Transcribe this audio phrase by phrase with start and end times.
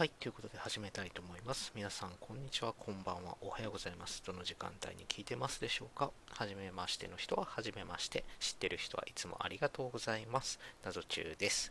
[0.00, 1.72] はい、ということで始めたいと思います。
[1.76, 4.22] 皆さん、こんにちは、こんばんは、おはようございます。
[4.26, 6.10] どの時間帯に聞いてますでしょうか？
[6.30, 8.24] はじめましての人は、はじめまして。
[8.38, 10.58] 知ってる人はいつもありがとうございます。
[10.82, 11.70] 謎中です。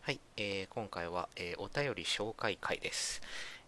[0.00, 3.22] はい、えー、今回は、えー、お便り紹介会です。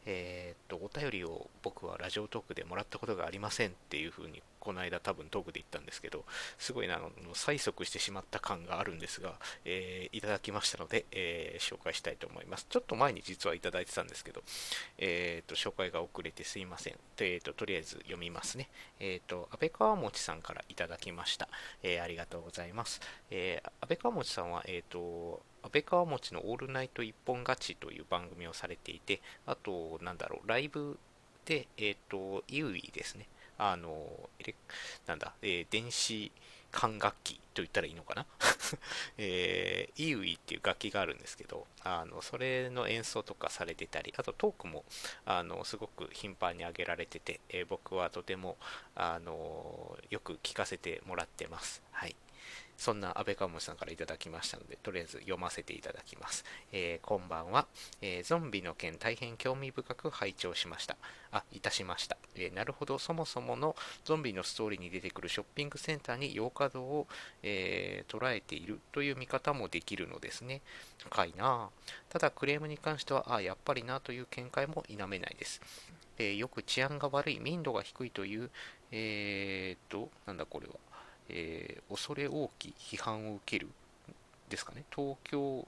[0.05, 6.25] えー、っと、お便りを僕はラジオトークでもらったことがありませんっていうふうに、この間多分トークで言ったんですけど、
[6.57, 9.35] すごいな、あの、催促してしまった感があるんですが、
[9.65, 12.67] えー、いただきましたので、えー、紹介したいと思います。
[12.71, 14.43] ちょっと前に実はいただいてたんですけど、
[14.99, 16.95] えっと、紹介が遅れてすいません。
[17.19, 18.69] えっと、とりあえず読みますね。
[19.01, 21.49] えっと、安倍川餅さんからいただきました。
[21.83, 23.01] えありがとうございます。
[23.31, 30.99] え安倍川餅さんは、えっと、安倍川餅のオールナイト一本勝ちという番組をされていて、あと、なんだろう、ライブ
[31.45, 33.27] で、えっ、と、イウイですね。
[33.71, 34.29] あの、
[35.07, 36.33] なんだ、えー、電子
[36.73, 38.27] 管楽器と言ったらいいのかな？
[39.19, 44.85] えー、イウイっていう楽器があるんですけど、あの、それの演奏とかされてたり、あとトークも、
[45.27, 48.57] あの、すごく頻繁に上げられてて、えー、僕はとても、
[48.95, 51.83] あの、よく聞かせてもらってます。
[51.93, 52.17] はい。
[52.83, 56.45] そんな安倍川さんからいただきましたので、とりあえず読ませていただきます。
[56.73, 57.69] えー、こんばんは、
[58.01, 60.97] えー、ゾンビの件大変興味深く拝聴しました。
[61.31, 62.17] あ、いたしました。
[62.35, 67.07] えー、なるほど、そもそものゾンビのストーリーに出てくるショッピングセンターに洋華堂を、
[67.45, 70.61] えー捉えているという見方もできるのですね。
[70.99, 71.71] 深いな
[72.11, 75.61] ただクレームに関しては、あ、やっぱりなという見解も否めないです。
[76.19, 78.51] えよく治安が悪い、民度が低いという、
[78.91, 80.75] えー、っと、なんだこれは。
[81.29, 83.69] えー、恐れ多き批判を受ける
[84.53, 85.67] ですかね、東京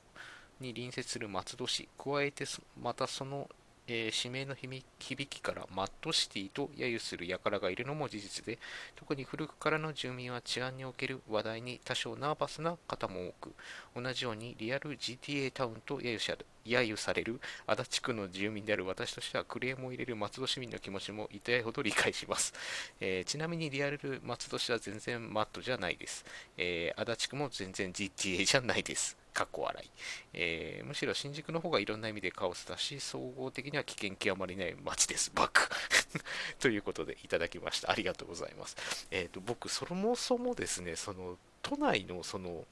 [0.60, 2.44] に隣接する松戸市、加えて
[2.80, 3.48] またその、
[3.86, 8.58] えー、指名の響きからマッドシティと揶揄する輩がいるのも事実で、
[8.96, 13.54] 特に古くからの住民は治安における話題に多少ナーバスな方も多く、
[14.02, 22.54] 同じようにリアル GTA タウンと揶揄揶揄される足立区の住民である私としてはクレームを入れる松戸市民の気持ちも痛いほど理解します。
[23.00, 26.24] えー、ちなみにリアル松戸市は全然マットじゃないです。
[26.56, 29.23] えー、足立区も全然 GTA じゃないです。
[29.34, 29.90] かっこ笑い、
[30.32, 35.32] えー、むしろ新宿の方がいろんな意味でカオスだし、総合的には危険極まりない街です。
[35.34, 35.68] バック
[36.60, 37.90] ということでいただきました。
[37.90, 39.08] ありがとうございます。
[39.10, 42.64] えっ、ー、と、僕、そもそもですね、その、都内のその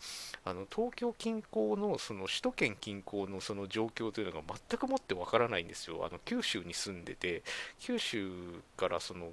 [0.44, 6.06] あの東京近郊のその首都圏近郊のその状況というのが全くもってわからないんですよ。
[6.06, 7.42] あの九州に住んでて、
[7.80, 8.30] 九州
[8.76, 9.32] からその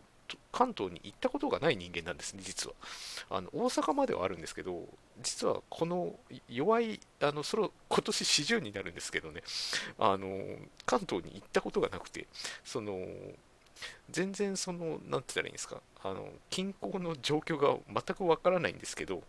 [0.51, 2.75] 関東に行ったことがない人間なんですね、実は。
[3.29, 4.87] あの大阪まではあるんですけど、
[5.21, 6.15] 実はこの
[6.47, 9.43] 弱い、あのそれ今年40になるんですけどね、
[9.97, 10.27] あの
[10.85, 12.27] 関東に行ったことがなくて、
[12.63, 13.05] その
[14.09, 19.23] 全然その、なんて言ったらいいんですか、あの近郊の状況が全くわからないんですけど、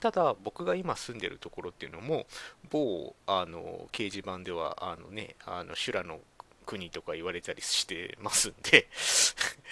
[0.00, 2.26] ただ僕が今住んでるところっていうのも
[2.70, 6.20] 某あの掲示板ではあのねあの修羅の
[6.66, 8.86] 国とか言われたりしてますんで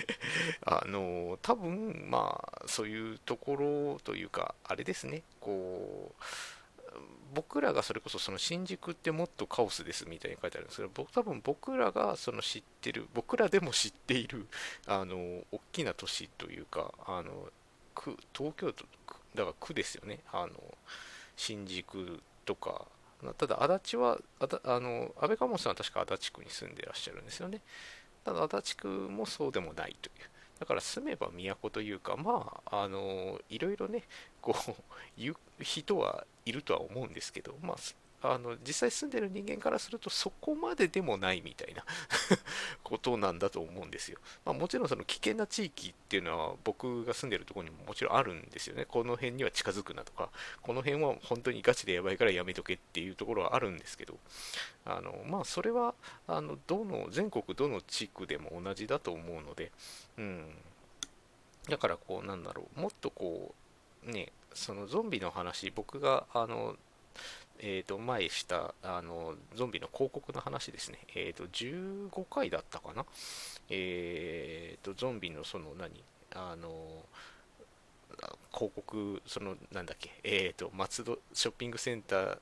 [0.64, 5.22] あの多分まあそういうところというかあれですね。
[5.40, 6.22] こう
[7.34, 14.46] 僕らがそれこそその新宿ってもっとカオスですみたいに書いてあるんですけど僕多分僕らがその知ってる僕らでも知っている
[14.86, 15.16] あの
[15.50, 17.50] 大きな都市というかあの
[17.94, 18.84] 区東京都
[19.34, 20.20] だから区ですよね。
[20.30, 20.52] あの
[21.36, 22.86] 新宿とか。
[23.38, 24.18] ただ足立は
[24.64, 27.62] あの安倍川本さんは確か足立区に住んでらっしゃるんですよね。
[28.24, 30.32] ただ足立区もそうでもないという。
[30.60, 34.04] だから住めば都というかまああのいろいろね
[34.40, 34.72] こう
[35.18, 37.76] 言う人はいるとは思うんですけどまあ
[38.22, 41.84] あの実際住んでる人間からするとそこまででもないみたいな
[42.84, 44.18] ことなんだと思うんですよ。
[44.44, 48.84] まあ、もちろんその危険な地域っていうのは僕が住んでるとこにももちろんあるんですよね。
[48.84, 50.30] この辺には近づくなとか、
[50.62, 54.18] この辺は本当にガチでやばいからやめとけっていうところはあるんですけど、
[54.84, 55.94] あのまあそれは
[56.26, 59.72] あのどの全国どの地区でも同じだと思うので、
[60.18, 60.54] うん。
[61.68, 63.54] だからこうなんだろう、もっとこ
[64.06, 66.76] うね、そのゾンビの話、僕があの
[67.58, 73.04] えー、と前したあのゾンビの広告の話ですね、えー、と15回だったかな、
[73.70, 76.02] えー、とゾンビのその何？
[76.34, 76.70] あの
[78.52, 82.38] 広告、そのなんだっけ、えー、と松戸ショッピングセンター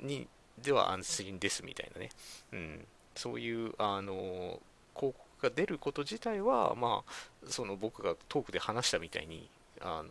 [0.00, 0.26] に
[0.62, 2.10] では安心ですみたいなね、
[2.52, 4.60] うん、そういうあの
[4.94, 7.12] 広告が出ること自体は、まあ、
[7.46, 9.48] その僕がトークで話したみたいに
[9.80, 10.10] あの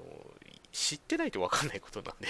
[0.72, 2.28] 知ってないと分かんないことなんで。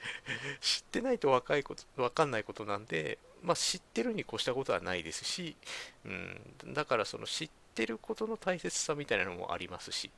[0.60, 5.56] 知ってないと若いこと分かんないことなんで、まあ、知ってるに越したことはないですし、
[6.04, 6.40] うん、
[6.74, 10.10] だからその知ってることの大切さみたいなのもありますし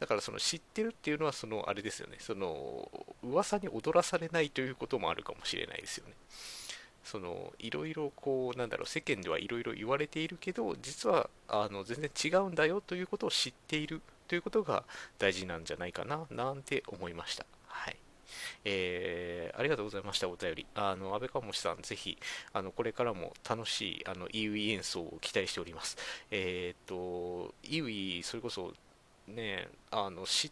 [0.00, 2.88] だからその知ってるっていうのはそのあれですよねその
[3.22, 6.14] 噂に踊らされないということもあるかもしれないですよね。
[7.04, 14.84] そのいろいろこうなんだろう世間ではいろいろ言われているけど実はあの全然違うんだよということを知っているということが
[15.18, 17.96] 大事なんじゃないかななんて思いましたはい
[18.64, 20.66] えー、ありがとうございました、お便り。
[20.74, 22.18] あの、安倍かもしさん、ぜひ、
[22.52, 25.96] あの、これからも楽しい、あの、イウイ演奏を期待しております。
[26.30, 28.74] えっ、と、イウイ、それこそ、
[29.26, 30.50] ね、あの、知っ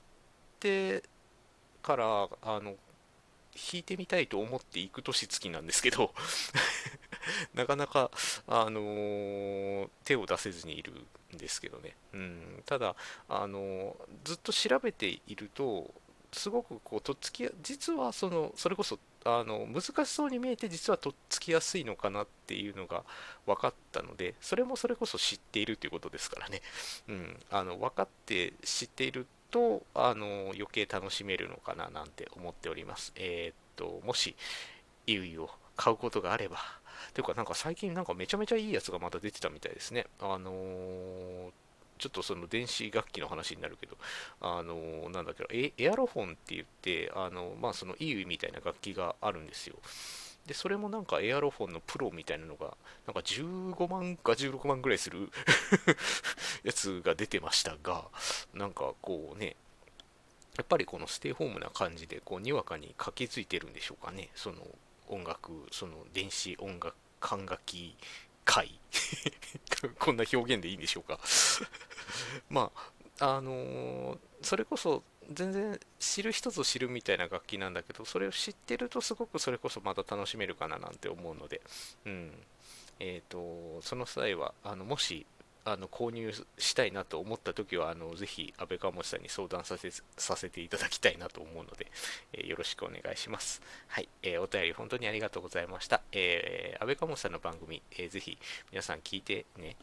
[0.58, 1.02] て
[1.82, 2.76] から、あの、
[3.56, 6.12] 弾いてみたいと思っていく年月なんですけど
[7.54, 8.10] なかなか、
[8.46, 10.92] あのー、手を出せずにいる
[11.34, 11.96] んですけどね。
[12.12, 12.96] うん、ただ、
[13.28, 15.92] あのー、ずっと調べていると、
[16.32, 23.04] すごくこうとっつき実はそのそれこそあの難しそうに見えて実はとっつきやすいのかなっていうのが
[23.46, 26.60] 分かったのでそれもそれこそ知っているということですからね、
[27.08, 33.12] うん、あの分かって知っているとあの余計楽しめるのかななんて思っております。
[33.16, 34.36] えー、っともし
[35.06, 36.58] イウイを買うことがあれば
[37.14, 41.50] というかなんか最近なんかめちゃめちゃいいやつがまた出てたみたいですねあのー
[41.98, 43.96] ちょっとその電子楽器の話になるけど、
[44.40, 49.76] あの、なんだっけエ、アロフォンって言って、あの、まあ、その EU みたいな楽器があるんですよ。
[50.46, 52.76] で、それもなんかエアロフォンのプロみたいなのが、
[53.06, 55.30] なんか15万か16万ぐらいする
[56.62, 58.04] やつが出てましたが、
[58.54, 59.56] なんかこうね、
[60.56, 64.30] やっぱりこのステイホームな感じで、こう、にわかに駆けついてるんでしょうかね。
[64.34, 64.66] その
[65.08, 67.96] 音楽、その電子音楽、管楽器
[68.44, 68.78] 界
[69.98, 71.18] こんな表現でいいんでしょうか。
[72.48, 72.70] ま
[73.18, 81.60] ああのー、それこそ全然知る人ぞ知るみたいな楽器なんだけどそれを知ってるとすごくそれこそまた楽しめるかななんて思うので、
[82.04, 82.32] うん。
[82.98, 85.26] えーと、その際はあのもし
[85.68, 91.90] あの購入したいなと思った時はあのぜひ安倍川さんに相談させさせていただきたいなと思うので、
[92.32, 93.60] えー、よろしくお願いします。
[93.88, 96.02] はい、えー、お便り本当にありがとうございました。
[96.12, 98.38] えー、安倍川さんの番組、えー、ぜひ
[98.70, 99.74] 皆さん聞いてね、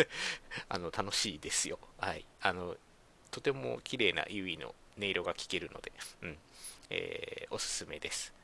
[0.70, 1.78] あの楽しいですよ。
[1.98, 2.78] はい、あの
[3.30, 5.92] とても綺麗なユイの音色が聞けるので、
[6.22, 6.38] うん
[6.88, 8.37] えー、おすすめです。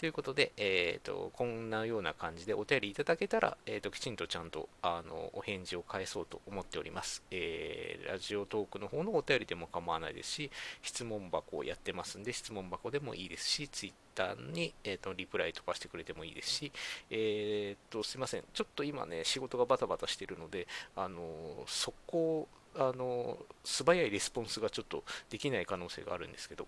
[0.00, 10.50] ということで、えーと、こんなような感じでお便りいただけたら、えーと、きちんとちゃんとあのお返事を返そうと思っております、えー、ラジオトークの方のお便りでも構わないですし、
[10.80, 16.72] 質問箱をやってますんで、質問箱でもいいですし、ツイッターに、えーと、リプライとかしてくれてもいいですし、
[17.10, 21.20] えーと、すいません、ちょっと今ね、仕事がバタバタしてるので、あの
[21.66, 26.66] 速攻あの素早いレスポンスがちょっとできない可能性があるんですけど、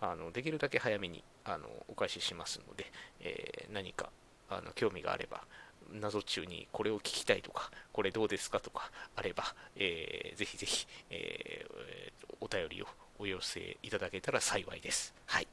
[0.00, 4.10] あのできるだけ早めにあのお返ししますので、えー、何か
[4.48, 5.42] あの興味があれば、
[5.92, 9.44] 謎中にこれを聞きたいとか、これどうですかとかあれば、
[9.76, 12.86] えー、ぜひぜひ、えー、お便りを
[13.18, 15.14] お寄せいただけたら幸いです。
[15.26, 15.48] はい。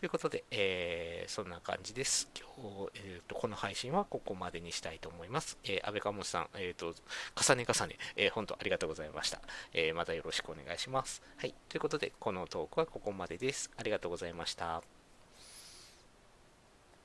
[0.00, 2.28] ということで、えー、そんな感じです。
[2.38, 2.46] 今
[2.86, 5.58] 日、えーと、この配信はここまでにしたいと思います。
[5.64, 6.94] えー、安倍かもさん、えっ、ー、と、
[7.36, 9.40] 重ね重ね、えー、本当ありがとうございました。
[9.72, 11.22] えー、またよろしくお願いします。
[11.36, 11.54] はい。
[11.68, 13.70] ということで、このトークはここまでです。
[13.76, 14.97] ありがとうございました。